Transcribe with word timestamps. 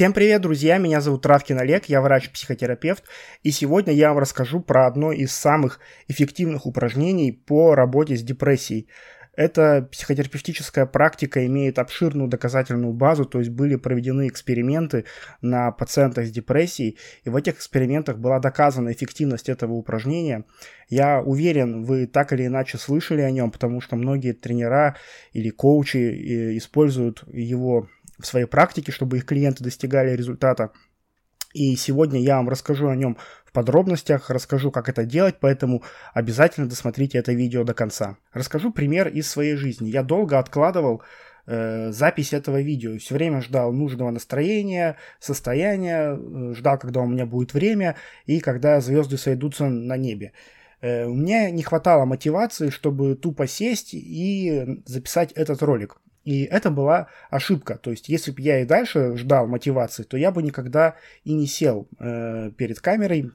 Всем 0.00 0.14
привет, 0.14 0.40
друзья! 0.40 0.78
Меня 0.78 1.02
зовут 1.02 1.20
Травкин 1.20 1.58
Олег, 1.58 1.84
я 1.84 2.00
врач-психотерапевт, 2.00 3.04
и 3.42 3.50
сегодня 3.50 3.92
я 3.92 4.08
вам 4.08 4.20
расскажу 4.20 4.60
про 4.60 4.86
одно 4.86 5.12
из 5.12 5.30
самых 5.30 5.78
эффективных 6.08 6.64
упражнений 6.64 7.32
по 7.32 7.74
работе 7.74 8.16
с 8.16 8.22
депрессией. 8.22 8.88
Эта 9.36 9.86
психотерапевтическая 9.92 10.86
практика 10.86 11.44
имеет 11.44 11.78
обширную 11.78 12.28
доказательную 12.28 12.94
базу, 12.94 13.26
то 13.26 13.40
есть 13.40 13.50
были 13.50 13.76
проведены 13.76 14.28
эксперименты 14.28 15.04
на 15.42 15.70
пациентах 15.70 16.28
с 16.28 16.30
депрессией, 16.30 16.96
и 17.24 17.28
в 17.28 17.36
этих 17.36 17.56
экспериментах 17.56 18.16
была 18.16 18.38
доказана 18.38 18.92
эффективность 18.92 19.50
этого 19.50 19.74
упражнения. 19.74 20.46
Я 20.88 21.20
уверен, 21.20 21.84
вы 21.84 22.06
так 22.06 22.32
или 22.32 22.46
иначе 22.46 22.78
слышали 22.78 23.20
о 23.20 23.30
нем, 23.30 23.50
потому 23.50 23.82
что 23.82 23.96
многие 23.96 24.32
тренера 24.32 24.96
или 25.34 25.50
коучи 25.50 25.98
э, 25.98 26.56
используют 26.56 27.22
его 27.30 27.86
в 28.20 28.26
своей 28.26 28.46
практике, 28.46 28.92
чтобы 28.92 29.18
их 29.18 29.26
клиенты 29.26 29.64
достигали 29.64 30.16
результата. 30.16 30.72
И 31.52 31.74
сегодня 31.74 32.20
я 32.20 32.36
вам 32.36 32.48
расскажу 32.48 32.88
о 32.88 32.96
нем 32.96 33.16
в 33.44 33.52
подробностях, 33.52 34.30
расскажу, 34.30 34.70
как 34.70 34.88
это 34.88 35.04
делать, 35.04 35.36
поэтому 35.40 35.82
обязательно 36.14 36.68
досмотрите 36.68 37.18
это 37.18 37.32
видео 37.32 37.64
до 37.64 37.74
конца. 37.74 38.16
Расскажу 38.32 38.72
пример 38.72 39.08
из 39.08 39.28
своей 39.28 39.56
жизни. 39.56 39.88
Я 39.88 40.04
долго 40.04 40.38
откладывал 40.38 41.02
э, 41.46 41.90
запись 41.90 42.32
этого 42.32 42.60
видео. 42.60 42.96
Все 42.98 43.14
время 43.14 43.40
ждал 43.40 43.72
нужного 43.72 44.12
настроения, 44.12 44.96
состояния, 45.18 46.16
э, 46.16 46.54
ждал, 46.54 46.78
когда 46.78 47.00
у 47.00 47.08
меня 47.08 47.26
будет 47.26 47.52
время 47.52 47.96
и 48.26 48.38
когда 48.38 48.80
звезды 48.80 49.18
сойдутся 49.18 49.64
на 49.66 49.96
небе. 49.96 50.32
Э, 50.80 51.06
у 51.06 51.14
меня 51.14 51.50
не 51.50 51.64
хватало 51.64 52.04
мотивации, 52.04 52.70
чтобы 52.70 53.16
тупо 53.16 53.48
сесть 53.48 53.90
и 53.92 54.82
записать 54.86 55.32
этот 55.32 55.62
ролик. 55.62 55.96
И 56.30 56.44
это 56.44 56.70
была 56.70 57.08
ошибка. 57.28 57.74
То 57.76 57.90
есть, 57.90 58.08
если 58.08 58.30
бы 58.30 58.40
я 58.40 58.60
и 58.60 58.64
дальше 58.64 59.16
ждал 59.16 59.48
мотивации, 59.48 60.04
то 60.04 60.16
я 60.16 60.30
бы 60.30 60.44
никогда 60.44 60.94
и 61.24 61.32
не 61.32 61.48
сел 61.48 61.88
э, 61.98 62.52
перед 62.56 62.78
камерой 62.78 63.32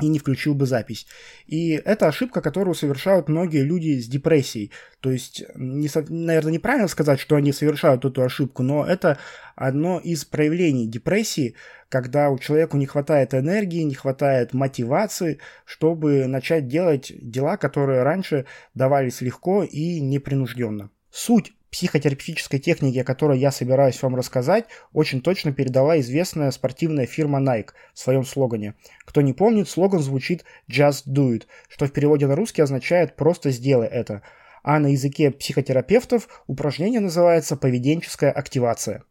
и 0.00 0.08
не 0.08 0.18
включил 0.18 0.56
бы 0.56 0.66
запись. 0.66 1.06
И 1.46 1.70
это 1.70 2.08
ошибка, 2.08 2.40
которую 2.40 2.74
совершают 2.74 3.28
многие 3.28 3.62
люди 3.62 4.00
с 4.00 4.08
депрессией. 4.08 4.72
То 4.98 5.12
есть, 5.12 5.44
не, 5.54 5.88
наверное, 6.08 6.54
неправильно 6.54 6.88
сказать, 6.88 7.20
что 7.20 7.36
они 7.36 7.52
совершают 7.52 8.04
эту 8.04 8.22
ошибку, 8.22 8.64
но 8.64 8.84
это 8.84 9.18
одно 9.54 10.00
из 10.00 10.24
проявлений 10.24 10.88
депрессии, 10.88 11.54
когда 11.88 12.30
у 12.30 12.40
человека 12.40 12.76
не 12.76 12.86
хватает 12.86 13.34
энергии, 13.34 13.84
не 13.84 13.94
хватает 13.94 14.52
мотивации, 14.52 15.38
чтобы 15.64 16.26
начать 16.26 16.66
делать 16.66 17.12
дела, 17.20 17.56
которые 17.56 18.02
раньше 18.02 18.46
давались 18.74 19.20
легко 19.20 19.62
и 19.62 20.00
непринужденно. 20.00 20.90
Суть 21.12 21.52
психотерапевтической 21.76 22.58
техники, 22.58 22.96
о 23.00 23.04
которой 23.04 23.38
я 23.38 23.52
собираюсь 23.52 24.00
вам 24.02 24.16
рассказать, 24.16 24.64
очень 24.94 25.20
точно 25.20 25.52
передала 25.52 26.00
известная 26.00 26.50
спортивная 26.50 27.04
фирма 27.04 27.38
Nike 27.38 27.72
в 27.92 27.98
своем 27.98 28.24
слогане. 28.24 28.76
Кто 29.04 29.20
не 29.20 29.34
помнит, 29.34 29.68
слоган 29.68 30.00
звучит 30.00 30.46
«Just 30.70 31.02
do 31.06 31.34
it», 31.34 31.42
что 31.68 31.84
в 31.84 31.92
переводе 31.92 32.26
на 32.28 32.34
русский 32.34 32.62
означает 32.62 33.14
«просто 33.14 33.50
сделай 33.50 33.88
это». 33.88 34.22
А 34.62 34.78
на 34.78 34.86
языке 34.86 35.30
психотерапевтов 35.30 36.42
упражнение 36.46 37.00
называется 37.00 37.58
«поведенческая 37.58 38.30
активация». 38.32 39.02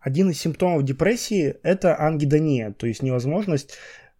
Один 0.00 0.30
из 0.30 0.40
симптомов 0.40 0.84
депрессии– 0.84 1.56
это 1.62 1.94
ангидония, 1.94 2.72
то 2.72 2.86
есть 2.86 3.02
невозможность 3.02 3.74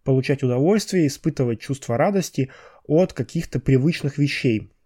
получать 0.05 0.43
удовольствие, 0.43 1.07
испытывать 1.07 1.61
чувство 1.61 1.97
радости 1.97 2.51
от 2.87 3.15
каких-то 3.15 3.61
привычных 3.61 4.19
вещей– 4.19 4.71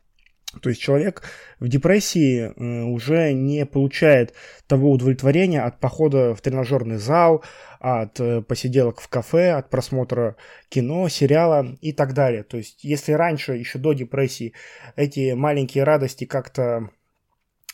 то 0.61 0.69
есть 0.69 0.81
человек 0.81 1.23
в 1.61 1.69
депрессии 1.69 2.53
э, 2.55 2.83
уже 2.85 3.33
не 3.33 3.65
получает 3.65 4.35
того 4.67 4.91
удовлетворения 4.91 5.63
от 5.63 5.81
похода 5.81 6.35
в 6.35 6.41
тренажерный 6.41 6.99
зал, 6.99 7.45
от 7.81 8.21
э, 8.21 8.43
посиделок 8.43 9.01
в 9.01 9.09
кафе, 9.09 9.53
от 9.53 9.71
просмотра 9.71 10.37
кино, 10.69 11.09
сериала 11.09 11.77
и 11.81 11.93
так 11.93 12.13
далее. 12.15 12.43
То 12.43 12.59
есть 12.59 12.85
если 12.85 13.13
раньше, 13.13 13.55
еще 13.55 13.79
до 13.79 13.93
депрессии, 13.93 14.53
эти 14.97 15.33
маленькие 15.33 15.85
радости 15.85 16.25
как-то 16.27 16.91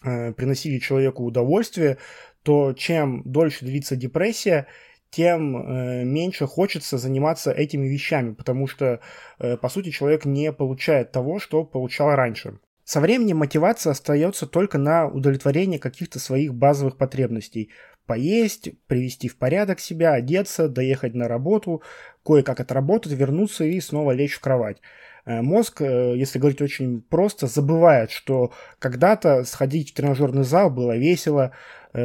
э, 0.05 0.33
приносили 0.33 0.79
человеку 0.79 1.25
удовольствие, 1.25 1.99
то 2.43 2.73
чем 2.73 3.23
дольше 3.25 3.65
длится 3.65 3.97
депрессия, 3.97 4.67
тем 5.11 6.13
меньше 6.13 6.47
хочется 6.47 6.99
заниматься 6.99 7.51
этими 7.51 7.89
вещами, 7.89 8.35
потому 8.35 8.67
что, 8.67 9.01
по 9.39 9.69
сути, 9.71 9.91
человек 9.91 10.27
не 10.27 10.53
получает 10.53 11.13
того, 11.13 11.39
что 11.39 11.65
получал 11.65 12.15
раньше. 12.15 12.59
Со 12.89 13.01
временем 13.01 13.37
мотивация 13.37 13.91
остается 13.91 14.47
только 14.47 14.79
на 14.79 15.07
удовлетворение 15.07 15.79
каких-то 15.79 16.19
своих 16.19 16.55
базовых 16.55 16.97
потребностей. 16.97 17.69
Поесть, 18.07 18.71
привести 18.87 19.29
в 19.29 19.37
порядок 19.37 19.79
себя, 19.79 20.15
одеться, 20.15 20.71
доехать 20.71 21.13
на 21.13 21.29
работу, 21.29 21.83
кое-как 22.25 22.61
отработать, 22.61 23.13
вернуться 23.13 23.65
и 23.65 23.79
снова 23.83 24.13
лечь 24.13 24.33
в 24.33 24.41
кровать. 24.41 24.79
Э, 25.27 25.43
мозг, 25.43 25.83
э, 25.83 26.15
если 26.17 26.39
говорить 26.39 26.63
очень 26.63 27.03
просто, 27.03 27.47
забывает, 27.47 28.11
что 28.11 28.55
когда-то 28.79 29.45
сходить 29.45 29.91
в 29.91 29.95
тренажерный 29.95 30.45
зал 30.45 30.71
было 30.71 30.97
весело, 30.97 31.53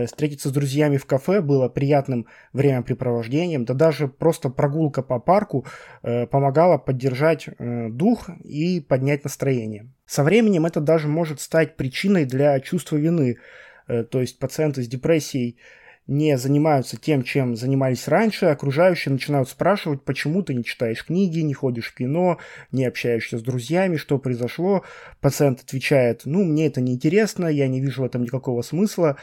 встретиться 0.06 0.50
с 0.50 0.52
друзьями 0.52 0.98
в 0.98 1.06
кафе 1.06 1.42
было 1.42 1.70
приятным 1.70 2.28
времяпрепровождением, 2.54 3.66
да 3.66 3.74
даже 3.74 4.08
просто 4.08 4.50
прогулка 4.50 5.02
по 5.02 5.20
парку 5.20 5.66
помогала 6.02 6.78
поддержать 6.78 7.50
дух 7.60 8.30
и 8.44 8.80
поднять 8.80 9.24
настроение. 9.24 9.92
Со 10.06 10.24
временем 10.24 10.66
это 10.66 10.80
даже 10.80 11.08
может 11.08 11.42
стать 11.42 11.76
причиной 11.76 12.26
для 12.26 12.60
чувства 12.60 12.98
вины, 12.98 13.38
то 13.88 14.22
есть 14.22 14.40
пациенты 14.40 14.84
с 14.84 14.88
депрессией 14.88 15.58
не 16.06 16.38
занимаются 16.38 16.98
тем, 16.98 17.24
чем 17.24 17.56
занимались 17.56 18.10
раньше, 18.10 18.48
окружающие 18.48 19.14
начинают 19.14 19.48
спрашивать, 19.48 20.04
почему 20.04 20.44
ты 20.44 20.54
не 20.54 20.66
читаешь 20.66 21.06
книги, 21.06 21.40
не 21.40 21.54
ходишь 21.54 21.92
в 21.92 21.96
кино, 21.96 22.40
не 22.74 22.84
общаешься 22.84 23.38
с 23.38 23.42
друзьями, 23.42 23.96
что 23.96 24.18
произошло. 24.18 24.84
Пациент 25.22 25.62
отвечает, 25.62 26.24
ну, 26.26 26.44
мне 26.44 26.68
это 26.68 26.82
не 26.82 26.96
интересно, 26.96 27.48
я 27.48 27.70
не 27.70 27.80
вижу 27.80 28.02
в 28.02 28.06
этом 28.06 28.24
никакого 28.24 28.64
смысла. 28.64 29.16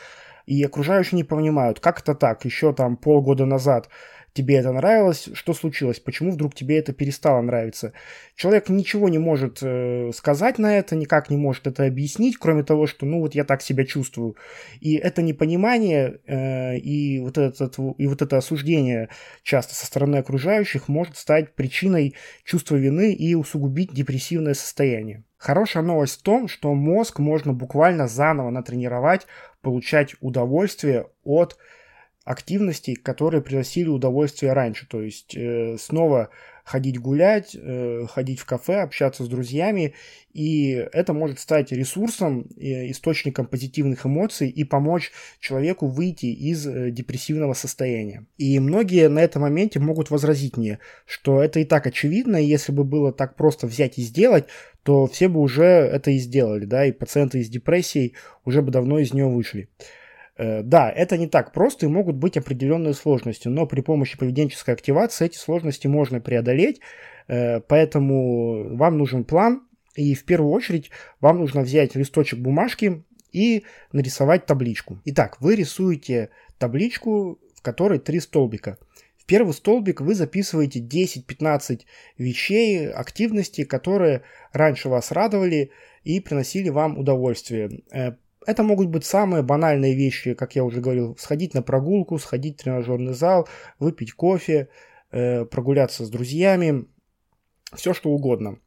И 0.50 0.64
окружающие 0.64 1.16
не 1.16 1.22
понимают, 1.22 1.78
как 1.78 2.00
это 2.00 2.16
так, 2.16 2.44
еще 2.44 2.72
там 2.72 2.96
полгода 2.96 3.46
назад 3.46 3.88
тебе 4.32 4.56
это 4.56 4.72
нравилось, 4.72 5.28
что 5.32 5.54
случилось, 5.54 6.00
почему 6.00 6.32
вдруг 6.32 6.54
тебе 6.54 6.78
это 6.78 6.92
перестало 6.92 7.40
нравиться. 7.40 7.92
Человек 8.36 8.68
ничего 8.68 9.08
не 9.08 9.18
может 9.18 9.58
э, 9.62 10.10
сказать 10.14 10.58
на 10.58 10.78
это, 10.78 10.96
никак 10.96 11.30
не 11.30 11.36
может 11.36 11.66
это 11.66 11.84
объяснить, 11.84 12.36
кроме 12.38 12.62
того, 12.62 12.86
что 12.86 13.06
ну 13.06 13.20
вот 13.20 13.34
я 13.34 13.44
так 13.44 13.62
себя 13.62 13.84
чувствую. 13.84 14.36
И 14.80 14.94
это 14.94 15.22
непонимание 15.22 16.20
э, 16.26 16.78
и, 16.78 17.20
вот 17.20 17.38
этот, 17.38 17.76
и 17.98 18.06
вот 18.06 18.22
это 18.22 18.36
осуждение 18.36 19.08
часто 19.42 19.74
со 19.74 19.86
стороны 19.86 20.16
окружающих 20.16 20.88
может 20.88 21.16
стать 21.16 21.54
причиной 21.54 22.14
чувства 22.44 22.76
вины 22.76 23.12
и 23.12 23.34
усугубить 23.34 23.92
депрессивное 23.92 24.54
состояние. 24.54 25.24
Хорошая 25.40 25.82
новость 25.82 26.20
в 26.20 26.22
том, 26.22 26.48
что 26.48 26.74
мозг 26.74 27.18
можно 27.18 27.54
буквально 27.54 28.08
заново 28.08 28.50
натренировать, 28.50 29.26
получать 29.62 30.14
удовольствие 30.20 31.06
от 31.24 31.56
активностей, 32.30 32.94
которые 32.94 33.42
приносили 33.42 33.88
удовольствие 33.88 34.52
раньше. 34.52 34.86
То 34.86 35.02
есть 35.02 35.34
э, 35.36 35.76
снова 35.80 36.30
ходить 36.62 37.00
гулять, 37.00 37.56
э, 37.60 38.06
ходить 38.08 38.38
в 38.38 38.44
кафе, 38.44 38.82
общаться 38.82 39.24
с 39.24 39.28
друзьями. 39.28 39.94
И 40.32 40.70
это 40.92 41.12
может 41.12 41.40
стать 41.40 41.72
ресурсом, 41.72 42.46
э, 42.56 42.88
источником 42.92 43.46
позитивных 43.46 44.06
эмоций 44.06 44.48
и 44.48 44.62
помочь 44.62 45.10
человеку 45.40 45.88
выйти 45.88 46.26
из 46.26 46.64
э, 46.68 46.92
депрессивного 46.92 47.54
состояния. 47.54 48.24
И 48.38 48.60
многие 48.60 49.08
на 49.08 49.18
этом 49.18 49.42
моменте 49.42 49.80
могут 49.80 50.10
возразить 50.10 50.56
мне, 50.56 50.78
что 51.06 51.42
это 51.42 51.58
и 51.58 51.64
так 51.64 51.88
очевидно, 51.88 52.36
и 52.36 52.46
если 52.46 52.70
бы 52.70 52.84
было 52.84 53.12
так 53.12 53.34
просто 53.34 53.66
взять 53.66 53.98
и 53.98 54.02
сделать, 54.02 54.44
то 54.84 55.08
все 55.08 55.26
бы 55.26 55.40
уже 55.40 55.64
это 55.64 56.12
и 56.12 56.18
сделали, 56.18 56.64
да, 56.64 56.86
и 56.86 56.92
пациенты 56.92 57.42
с 57.42 57.48
депрессией 57.48 58.14
уже 58.44 58.62
бы 58.62 58.70
давно 58.70 59.00
из 59.00 59.12
нее 59.12 59.26
вышли. 59.26 59.68
Э, 60.40 60.62
да, 60.62 60.90
это 60.90 61.18
не 61.18 61.26
так 61.26 61.52
просто 61.52 61.84
и 61.84 61.88
могут 61.90 62.16
быть 62.16 62.38
определенные 62.38 62.94
сложности, 62.94 63.48
но 63.48 63.66
при 63.66 63.82
помощи 63.82 64.16
поведенческой 64.16 64.72
активации 64.72 65.26
эти 65.26 65.36
сложности 65.36 65.86
можно 65.86 66.18
преодолеть, 66.18 66.80
э, 67.28 67.60
поэтому 67.60 68.74
вам 68.74 68.96
нужен 68.96 69.24
план, 69.24 69.68
и 69.96 70.14
в 70.14 70.24
первую 70.24 70.50
очередь 70.52 70.90
вам 71.20 71.40
нужно 71.40 71.60
взять 71.60 71.94
листочек 71.94 72.38
бумажки 72.38 73.04
и 73.32 73.64
нарисовать 73.92 74.46
табличку. 74.46 75.02
Итак, 75.04 75.36
вы 75.40 75.56
рисуете 75.56 76.30
табличку, 76.56 77.38
в 77.54 77.60
которой 77.60 77.98
три 77.98 78.18
столбика. 78.18 78.78
В 79.18 79.26
первый 79.26 79.52
столбик 79.52 80.00
вы 80.00 80.14
записываете 80.14 80.80
10-15 80.80 81.80
вещей, 82.16 82.88
активностей, 82.88 83.66
которые 83.66 84.22
раньше 84.54 84.88
вас 84.88 85.12
радовали 85.12 85.70
и 86.02 86.18
приносили 86.18 86.70
вам 86.70 86.98
удовольствие. 86.98 87.82
Это 88.46 88.62
могут 88.62 88.88
быть 88.88 89.04
самые 89.04 89.42
банальные 89.42 89.94
вещи, 89.94 90.34
как 90.34 90.56
я 90.56 90.64
уже 90.64 90.80
говорил, 90.80 91.16
сходить 91.18 91.54
на 91.54 91.62
прогулку, 91.62 92.18
сходить 92.18 92.58
в 92.58 92.62
тренажерный 92.62 93.12
зал, 93.12 93.48
выпить 93.78 94.12
кофе, 94.12 94.68
э, 95.10 95.44
прогуляться 95.44 96.04
с 96.04 96.10
друзьями, 96.10 96.86
все 97.74 97.92
что 97.92 98.10
угодно. 98.10 98.58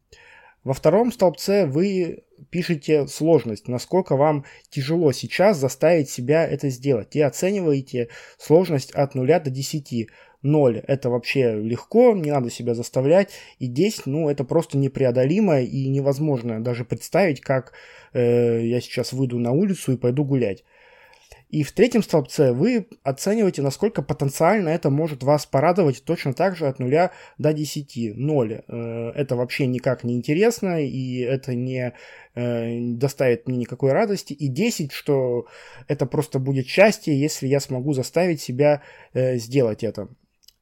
Во 0.64 0.74
втором 0.74 1.12
столбце 1.12 1.66
вы 1.66 2.24
пишете 2.50 3.08
сложность, 3.08 3.68
насколько 3.68 4.16
вам 4.16 4.46
тяжело 4.70 5.12
сейчас 5.12 5.58
заставить 5.58 6.10
себя 6.10 6.48
это 6.48 6.70
сделать. 6.70 7.16
И 7.16 7.22
оцениваете 7.22 8.10
сложность 8.38 8.92
от 8.92 9.16
0 9.16 9.28
до 9.28 9.50
10. 9.50 10.08
0 10.44 10.78
это 10.88 11.10
вообще 11.10 11.56
легко, 11.60 12.14
не 12.14 12.32
надо 12.32 12.50
себя 12.50 12.76
заставлять, 12.76 13.32
и 13.60 13.68
10, 13.68 14.06
ну, 14.06 14.30
это 14.30 14.44
просто 14.44 14.78
непреодолимо 14.78 15.62
и 15.62 15.88
невозможно 15.88 16.64
даже 16.64 16.86
представить, 16.86 17.42
как 17.42 17.74
э, 18.14 18.66
я 18.66 18.82
сейчас 18.82 19.14
выйду 19.14 19.40
на 19.40 19.52
улицу 19.52 19.94
и 19.94 19.98
пойду 19.98 20.24
гулять. 20.24 20.64
И 21.54 21.62
в 21.62 21.72
третьем 21.72 22.02
столбце 22.02 22.52
вы 22.52 22.88
оцениваете, 23.04 23.62
насколько 23.62 24.02
потенциально 24.02 24.70
это 24.70 24.90
может 24.90 25.22
вас 25.22 25.46
порадовать 25.46 26.04
точно 26.04 26.34
так 26.34 26.58
же 26.58 26.66
от 26.68 26.80
0 26.80 27.12
до 27.38 27.54
10. 27.54 28.18
0 28.18 28.52
э, 28.52 29.12
это 29.14 29.36
вообще 29.36 29.68
никак 29.68 30.04
не 30.04 30.16
интересно, 30.16 30.84
и 30.84 31.20
это 31.20 31.54
не 31.54 31.94
э, 32.34 32.80
доставит 32.96 33.48
мне 33.48 33.58
никакой 33.58 33.92
радости. 33.92 34.34
И 34.34 34.48
10, 34.48 34.92
что 34.92 35.46
это 35.88 36.08
просто 36.08 36.40
будет 36.40 36.66
счастье, 36.66 37.16
если 37.16 37.46
я 37.46 37.60
смогу 37.60 37.94
заставить 37.94 38.42
себя 38.42 38.82
э, 39.14 39.38
сделать 39.38 39.84
это 39.84 40.08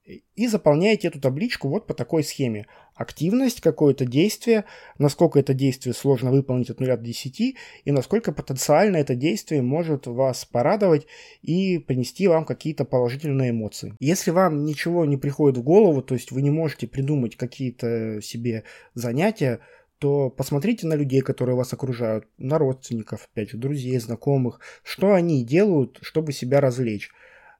и 0.05 0.47
заполняете 0.47 1.07
эту 1.07 1.19
табличку 1.19 1.69
вот 1.69 1.87
по 1.87 1.93
такой 1.93 2.23
схеме. 2.23 2.67
Активность, 2.95 3.61
какое-то 3.61 4.05
действие, 4.05 4.65
насколько 4.97 5.39
это 5.39 5.53
действие 5.53 5.93
сложно 5.93 6.31
выполнить 6.31 6.69
от 6.69 6.79
0 6.79 6.89
до 6.89 6.97
10, 6.97 7.39
и 7.39 7.55
насколько 7.91 8.31
потенциально 8.31 8.97
это 8.97 9.15
действие 9.15 9.61
может 9.61 10.07
вас 10.07 10.45
порадовать 10.45 11.07
и 11.41 11.77
принести 11.77 12.27
вам 12.27 12.45
какие-то 12.45 12.85
положительные 12.85 13.51
эмоции. 13.51 13.95
Если 13.99 14.31
вам 14.31 14.65
ничего 14.65 15.05
не 15.05 15.17
приходит 15.17 15.57
в 15.57 15.63
голову, 15.63 16.01
то 16.01 16.15
есть 16.15 16.31
вы 16.31 16.41
не 16.41 16.51
можете 16.51 16.87
придумать 16.87 17.35
какие-то 17.35 18.21
себе 18.21 18.63
занятия, 18.93 19.59
то 19.99 20.31
посмотрите 20.31 20.87
на 20.87 20.95
людей, 20.95 21.21
которые 21.21 21.55
вас 21.55 21.73
окружают, 21.73 22.27
на 22.39 22.57
родственников, 22.57 23.29
опять 23.31 23.51
же, 23.51 23.57
друзей, 23.57 23.99
знакомых, 23.99 24.59
что 24.83 25.13
они 25.13 25.45
делают, 25.45 25.99
чтобы 26.01 26.33
себя 26.33 26.59
развлечь 26.59 27.11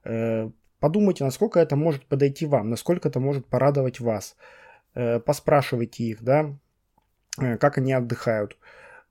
э, 0.04 0.50
Подумайте, 0.82 1.22
насколько 1.22 1.60
это 1.60 1.76
может 1.76 2.06
подойти 2.06 2.44
вам, 2.44 2.68
насколько 2.68 3.06
это 3.06 3.20
может 3.20 3.46
порадовать 3.46 4.00
вас. 4.00 4.34
Э, 4.96 5.20
поспрашивайте 5.20 6.02
их, 6.02 6.24
да, 6.24 6.58
э, 7.40 7.56
как 7.56 7.78
они 7.78 7.92
отдыхают. 7.92 8.58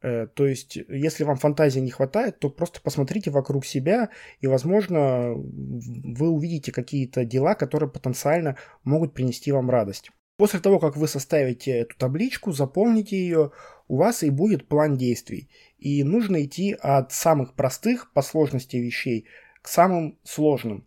Э, 0.01 0.27
то 0.27 0.45
есть, 0.45 0.75
если 0.75 1.23
вам 1.23 1.37
фантазии 1.37 1.79
не 1.79 1.89
хватает, 1.89 2.39
то 2.39 2.49
просто 2.49 2.81
посмотрите 2.81 3.31
вокруг 3.31 3.65
себя, 3.65 4.09
и, 4.41 4.47
возможно, 4.47 5.31
вы 5.33 6.27
увидите 6.29 6.73
какие-то 6.73 7.23
дела, 7.23 7.55
которые 7.55 7.89
потенциально 7.89 8.57
могут 8.83 9.13
принести 9.13 9.53
вам 9.53 9.69
радость. 9.69 10.11
После 10.35 10.59
того, 10.59 10.77
как 10.77 10.97
вы 10.97 11.07
составите 11.07 11.71
эту 11.71 11.95
табличку, 11.97 12.51
заполните 12.51 13.15
ее, 13.15 13.53
у 13.87 13.95
вас 13.95 14.23
и 14.23 14.29
будет 14.29 14.67
план 14.67 14.97
действий. 14.97 15.49
И 15.77 16.03
нужно 16.03 16.43
идти 16.43 16.75
от 16.77 17.13
самых 17.13 17.53
простых 17.53 18.11
по 18.11 18.21
сложности 18.21 18.75
вещей 18.75 19.25
к 19.61 19.69
самым 19.69 20.19
сложным. 20.25 20.85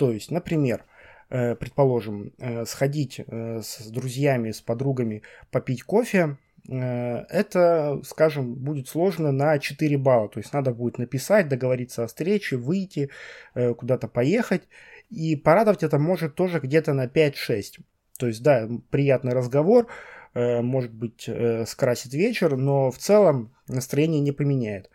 То 0.00 0.12
есть, 0.12 0.30
например, 0.30 0.86
э, 1.28 1.54
предположим, 1.56 2.32
э, 2.38 2.64
сходить 2.64 3.20
э, 3.20 3.60
с 3.62 3.86
друзьями, 3.90 4.50
с 4.50 4.62
подругами 4.62 5.20
попить 5.50 5.82
кофе, 5.82 6.38
это, 6.66 8.00
скажем, 8.04 8.54
будет 8.54 8.88
сложно 8.88 9.32
на 9.32 9.58
4 9.58 9.98
балла. 9.98 10.28
То 10.28 10.40
есть 10.40 10.52
надо 10.52 10.72
будет 10.72 10.98
написать, 10.98 11.48
договориться 11.48 12.04
о 12.04 12.06
встрече, 12.06 12.56
выйти, 12.56 13.10
куда-то 13.54 14.08
поехать. 14.08 14.68
И 15.08 15.36
порадовать 15.36 15.82
это 15.82 15.98
может 15.98 16.34
тоже 16.34 16.60
где-то 16.60 16.92
на 16.92 17.06
5-6. 17.06 17.80
То 18.18 18.26
есть, 18.26 18.42
да, 18.42 18.68
приятный 18.90 19.32
разговор, 19.32 19.88
может 20.34 20.92
быть, 20.92 21.28
скрасит 21.66 22.12
вечер, 22.12 22.56
но 22.56 22.90
в 22.90 22.98
целом 22.98 23.52
настроение 23.66 24.20
не 24.20 24.32
поменяет. 24.32 24.90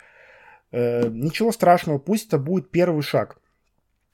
Ничего 0.72 1.52
страшного, 1.52 1.98
пусть 1.98 2.28
это 2.28 2.38
будет 2.38 2.70
первый 2.72 3.02
шаг– 3.02 3.40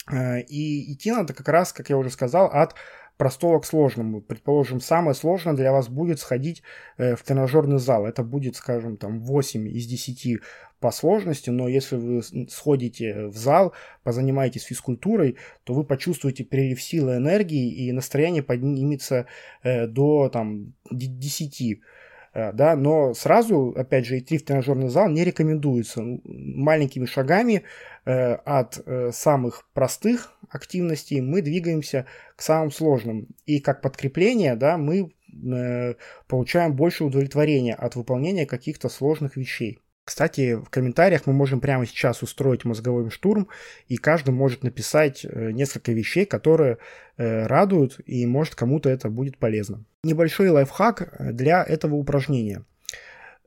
и 0.09 0.93
идти 0.93 1.11
надо 1.11 1.33
как 1.33 1.47
раз, 1.49 1.73
как 1.73 1.89
я 1.89 1.97
уже 1.97 2.09
сказал, 2.09 2.47
от 2.47 2.75
простого 3.21 3.59
к 3.59 3.65
сложному. 3.65 4.19
Предположим, 4.19 4.79
самое 4.79 5.13
сложное 5.13 5.53
для 5.53 5.71
вас 5.71 5.89
будет 5.89 6.19
сходить 6.19 6.63
э, 6.97 7.15
в 7.15 7.21
тренажерный 7.21 7.77
зал. 7.77 8.07
Это 8.07 8.23
будет, 8.23 8.55
скажем, 8.55 8.97
там 8.97 9.19
8 9.19 9.67
из 9.67 9.85
10 9.85 10.39
по 10.79 10.89
сложности, 10.89 11.51
но 11.51 11.67
если 11.67 11.97
вы 11.97 12.23
сходите 12.49 13.27
в 13.27 13.37
зал, 13.37 13.73
позанимаетесь 14.03 14.63
физкультурой, 14.63 15.37
то 15.63 15.75
вы 15.75 15.83
почувствуете 15.83 16.43
прилив 16.43 16.81
силы 16.81 17.17
энергии, 17.17 17.71
и 17.71 17.91
настроение 17.91 18.41
поднимется 18.41 19.27
э, 19.61 19.85
до 19.85 20.29
там, 20.29 20.73
10 20.89 21.61
Э, 21.61 21.75
да, 22.33 22.75
но 22.75 23.13
сразу, 23.13 23.73
опять 23.75 24.05
же, 24.05 24.19
идти 24.19 24.37
в 24.37 24.45
тренажерный 24.45 24.87
зал 24.87 25.09
не 25.09 25.23
рекомендуется. 25.23 26.01
Маленькими 26.23 27.05
шагами 27.05 27.63
э, 28.05 28.33
от 28.33 28.81
э, 28.85 29.11
самых 29.11 29.67
простых 29.73 30.33
активностей 30.49 31.19
мы 31.19 31.41
двигаемся 31.41 32.05
к 32.35 32.41
самым 32.41 32.71
сложным. 32.71 33.27
И 33.45 33.59
как 33.59 33.81
подкрепление, 33.81 34.55
да, 34.55 34.77
мы 34.77 35.13
получаем 36.27 36.75
больше 36.75 37.05
удовлетворения 37.05 37.73
от 37.73 37.95
выполнения 37.95 38.45
каких-то 38.45 38.89
сложных 38.89 39.37
вещей. 39.37 39.79
Кстати, 40.11 40.55
в 40.55 40.69
комментариях 40.69 41.25
мы 41.25 41.31
можем 41.31 41.61
прямо 41.61 41.85
сейчас 41.85 42.21
устроить 42.21 42.65
мозговой 42.65 43.09
штурм, 43.09 43.47
и 43.87 43.95
каждый 43.95 44.31
может 44.31 44.61
написать 44.61 45.23
э, 45.23 45.51
несколько 45.51 45.93
вещей, 45.93 46.25
которые 46.25 46.79
э, 47.15 47.47
радуют, 47.47 47.97
и 48.05 48.25
может 48.25 48.53
кому-то 48.53 48.89
это 48.89 49.09
будет 49.09 49.37
полезно. 49.37 49.85
Небольшой 50.03 50.49
лайфхак 50.49 51.01
э, 51.01 51.31
для 51.31 51.63
этого 51.63 51.95
упражнения. 51.95 52.65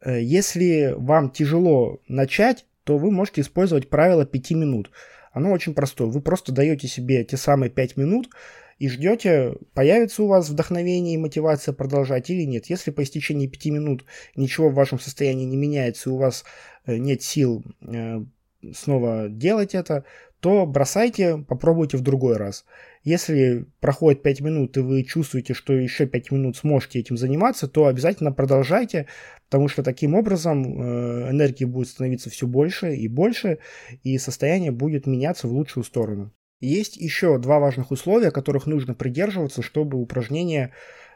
Если 0.07 0.95
вам 0.97 1.33
тяжело 1.33 2.01
начать, 2.09 2.65
то 2.85 2.97
вы 2.97 3.11
можете 3.11 3.43
использовать 3.43 3.91
правило 3.91 4.25
5 4.25 4.51
минут. 4.53 4.91
Оно 5.33 5.53
очень 5.53 5.75
простое. 5.75 6.09
Вы 6.09 6.23
просто 6.23 6.51
даете 6.51 6.89
себе 6.89 7.25
те 7.25 7.37
самые 7.37 7.69
5 7.69 7.99
минут, 7.99 8.31
и 8.79 8.89
ждете, 8.89 9.55
появится 9.75 10.23
у 10.23 10.27
вас 10.27 10.49
вдохновение 10.49 11.15
и 11.15 11.19
мотивация 11.19 11.73
продолжать 11.73 12.31
или 12.31 12.43
нет. 12.43 12.67
Если 12.67 12.91
по 12.91 13.03
истечении 13.03 13.47
5 13.47 13.67
минут 13.67 14.05
ничего 14.37 14.71
в 14.71 14.75
вашем 14.75 14.99
состоянии 14.99 15.45
не 15.45 15.57
меняется, 15.57 16.11
и 16.11 16.13
у 16.13 16.17
вас 16.17 16.45
э, 16.87 16.97
нет 16.97 17.23
сил 17.23 17.65
э, 17.83 18.25
снова 18.73 19.29
делать 19.29 19.75
это, 19.75 20.05
то 20.41 20.67
бросайте, 20.67 21.39
попробуйте 21.39 21.97
в 21.97 22.03
другой 22.03 22.37
раз. 22.37 22.67
Если 23.03 23.65
проходит 23.81 24.23
5 24.23 24.41
минут, 24.43 24.77
и 24.77 24.81
вы 24.81 25.03
чувствуете, 25.03 25.55
что 25.55 25.73
еще 25.73 26.07
5 26.07 26.33
минут 26.33 26.57
сможете 26.57 26.99
этим 26.99 27.17
заниматься, 27.17 27.67
то 27.67 27.87
обязательно 27.87 28.31
продолжайте, 28.31 29.07
потому 29.49 29.69
что 29.69 29.83
таким 29.83 30.15
образом 30.15 30.65
э, 30.65 31.31
энергии 31.31 31.65
будет 31.65 31.89
становиться 31.89 32.29
все 32.29 32.47
больше 32.47 32.95
и 32.95 33.09
больше, 33.09 33.59
и 34.03 34.19
состояние 34.19 34.71
будет 34.71 35.07
меняться 35.07 35.49
в 35.49 35.53
лучшую 35.53 35.85
сторону. 35.85 36.31
Есть 36.61 36.97
еще 36.97 37.39
два 37.39 37.59
важных 37.59 37.91
условия, 37.91 38.31
которых 38.31 38.67
нужно 38.67 38.95
придерживаться, 38.95 39.63
чтобы 39.63 39.99
упражнение 39.99 40.73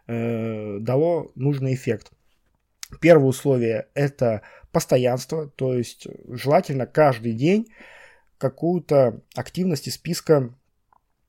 э, 0.06 0.78
дало 0.80 1.30
нужный 1.34 1.74
эффект. 1.74 2.10
Первое 3.00 3.28
условие– 3.28 3.88
это 3.94 4.42
постоянство, 4.72 5.48
то 5.48 5.74
есть 5.74 6.06
желательно 6.28 6.86
каждый 6.86 7.32
день 7.32 7.68
какую-то 8.38 9.22
активность 9.34 9.88
из 9.88 9.94
списка 9.94 10.54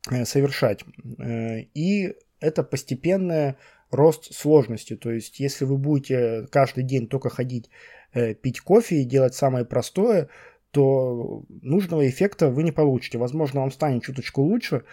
э, 0.10 0.25
совершать. 0.25 0.84
Э, 1.18 1.62
и 1.74 2.16
это 2.39 2.63
постепенный 2.63 3.56
рост 3.92 4.34
сложности. 4.34 4.96
То 4.96 5.12
есть, 5.12 5.39
если 5.39 5.66
вы 5.66 5.78
будете 5.78 6.48
каждый 6.51 6.84
день 6.84 7.08
только 7.08 7.30
ходить 7.30 7.70
э, 8.13 8.34
пить 8.34 8.62
кофе 8.62 9.01
и 9.01 9.06
делать 9.06 9.34
самое 9.36 9.66
простое, 9.66 10.30
то 10.72 11.44
нужного 11.50 12.08
эффекта 12.08 12.50
вы 12.50 12.64
не 12.64 12.72
получите. 12.72 13.18
Возможно, 13.18 13.62
вам 13.62 13.72
станет 13.72 14.04
чуточку 14.04 14.42
лучше, 14.42 14.84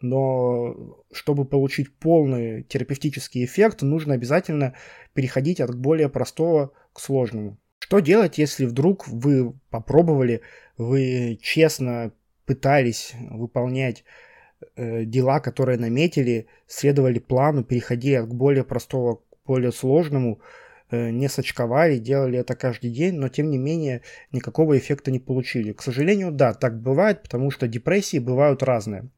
но 0.00 0.96
чтобы 1.12 1.44
получить 1.44 1.94
полный 1.96 2.62
терапевтический 2.62 3.44
эффект, 3.44 3.82
нужно 3.82 4.14
обязательно 4.14 4.74
переходить 5.12 5.60
от 5.60 5.74
более 5.74 6.08
простого 6.08 6.72
к 6.92 7.00
сложному. 7.00 7.58
Что 7.78 8.00
делать, 8.00 8.38
если 8.38 8.64
вдруг 8.64 9.08
вы 9.08 9.52
попробовали, 9.70 10.40
вы 10.76 11.38
честно 11.42 12.12
пытались 12.46 13.12
выполнять 13.30 14.04
э, 14.76 15.04
дела, 15.04 15.40
которые 15.40 15.78
наметили, 15.78 16.46
следовали 16.66 17.18
плану, 17.18 17.64
переходили 17.64 18.14
от 18.14 18.32
более 18.32 18.64
простого 18.64 19.16
к 19.16 19.22
более 19.46 19.72
сложному, 19.72 20.40
не 20.90 21.28
сочковали, 21.28 21.98
делали 21.98 22.38
это 22.38 22.54
каждый 22.54 22.90
день, 22.90 23.14
но 23.14 23.28
тем 23.28 23.50
не 23.50 23.58
менее 23.58 24.02
никакого 24.32 24.76
эффекта 24.78 25.10
не 25.10 25.18
получили. 25.18 25.72
К 25.72 25.82
сожалению, 25.82 26.30
да, 26.30 26.54
так 26.54 26.80
бывает, 26.80 27.22
потому 27.22 27.50
что 27.50 27.68
депрессии 27.68 28.18
бывают 28.18 28.62
разные. 28.62 29.08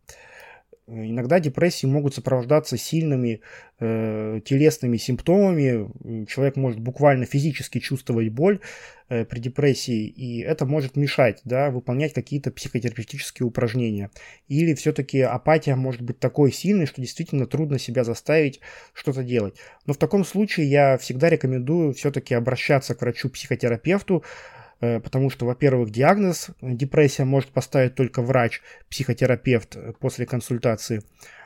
Иногда 0.88 1.40
депрессии 1.40 1.86
могут 1.86 2.14
сопровождаться 2.14 2.76
сильными 2.76 3.40
э, 3.80 4.40
телесными 4.44 4.96
симптомами. 4.98 6.26
Человек 6.26 6.54
может 6.54 6.78
буквально 6.78 7.26
физически 7.26 7.80
чувствовать 7.80 8.28
боль 8.28 8.60
э, 9.08 9.24
при 9.24 9.40
депрессии, 9.40 10.06
и 10.06 10.42
это 10.42 10.64
может 10.64 10.94
мешать 10.94 11.40
да, 11.44 11.72
выполнять 11.72 12.12
какие-то 12.12 12.52
психотерапевтические 12.52 13.48
упражнения. 13.48 14.12
Или 14.46 14.74
все-таки 14.74 15.22
апатия 15.22 15.74
может 15.74 16.02
быть 16.02 16.20
такой 16.20 16.52
сильной, 16.52 16.86
что 16.86 17.00
действительно 17.00 17.46
трудно 17.46 17.80
себя 17.80 18.04
заставить 18.04 18.60
что-то 18.92 19.24
делать. 19.24 19.56
Но 19.86 19.92
в 19.92 19.98
таком 19.98 20.24
случае 20.24 20.70
я 20.70 20.98
всегда 20.98 21.28
рекомендую 21.30 21.94
все-таки 21.94 22.32
обращаться 22.32 22.94
к 22.94 23.00
врачу-психотерапевту, 23.00 24.22
потому 24.80 25.30
что, 25.30 25.46
во-первых, 25.46 25.90
диагноз 25.90 26.50
депрессия 26.60 27.24
может 27.24 27.50
поставить 27.50 27.94
только 27.94 28.22
врач, 28.22 28.60
психотерапевт 28.90 29.76
э, 29.76 29.92
после 29.98 30.26
консультации. 30.26 31.02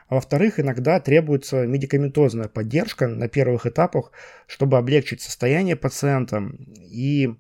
А 0.09 0.17
во-вторых, 0.17 0.59
иногда 0.59 0.99
требуется 0.99 1.67
медикаментозная 1.67 2.49
поддержка 2.49 3.07
на 3.07 3.29
первых 3.29 3.67
этапах, 3.67 4.11
чтобы 4.49 4.77
облегчить 4.77 5.23
состояние 5.23 5.77
пациента 5.77 6.43
и 6.91 7.35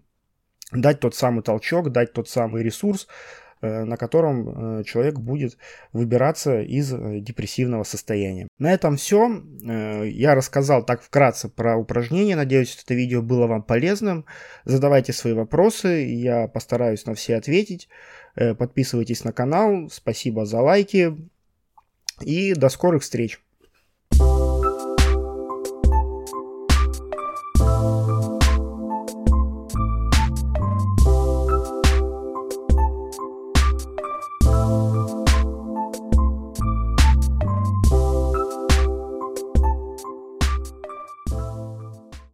дать 0.70 1.00
тот 1.00 1.16
самый 1.16 1.42
толчок, 1.42 1.90
дать 1.90 2.12
тот 2.12 2.28
самый 2.28 2.62
ресурс, 2.62 3.08
Э, 3.08 3.49
на 3.62 3.96
котором 3.96 4.80
э, 4.80 4.84
человек 4.84 5.18
будет 5.18 5.58
выбираться 5.92 6.60
из 6.60 6.92
э, 6.92 7.20
депрессивного 7.20 7.84
состояния. 7.84 8.48
На 8.58 8.72
этом 8.72 8.96
все. 8.96 9.42
Я 9.62 10.34
рассказал 10.34 10.84
так 10.84 11.02
вкратце 11.02 11.48
про 11.48 11.76
упражнения. 11.76 12.36
Надеюсь, 12.36 12.78
это 12.82 12.94
видео 12.94 13.22
было 13.22 13.46
вам 13.46 13.62
полезным. 13.62 14.24
Задавайте 14.64 15.12
свои 15.12 15.32
вопросы, 15.32 16.06
я 16.06 16.48
постараюсь 16.48 17.06
на 17.06 17.14
все 17.14 17.36
ответить. 17.36 17.88
Подписывайтесь 18.34 19.24
на 19.24 19.32
канал. 19.32 19.88
Спасибо 19.90 20.46
за 20.46 20.60
лайки. 20.60 21.16
И 22.20 22.54
до 22.54 22.68
скорых 22.68 23.02
встреч. 23.02 23.40